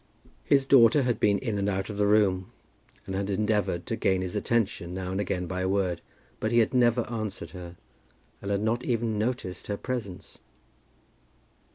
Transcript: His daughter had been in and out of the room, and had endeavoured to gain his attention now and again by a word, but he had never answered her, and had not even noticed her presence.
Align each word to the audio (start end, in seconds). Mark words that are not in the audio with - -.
His 0.43 0.65
daughter 0.65 1.03
had 1.03 1.19
been 1.19 1.37
in 1.37 1.59
and 1.59 1.69
out 1.69 1.87
of 1.87 1.97
the 1.97 2.07
room, 2.07 2.51
and 3.05 3.13
had 3.13 3.29
endeavoured 3.29 3.85
to 3.85 3.95
gain 3.95 4.23
his 4.23 4.35
attention 4.35 4.95
now 4.95 5.11
and 5.11 5.21
again 5.21 5.45
by 5.45 5.61
a 5.61 5.69
word, 5.69 6.01
but 6.39 6.51
he 6.51 6.57
had 6.57 6.73
never 6.73 7.01
answered 7.01 7.51
her, 7.51 7.75
and 8.41 8.49
had 8.49 8.61
not 8.63 8.83
even 8.83 9.19
noticed 9.19 9.67
her 9.67 9.77
presence. 9.77 10.39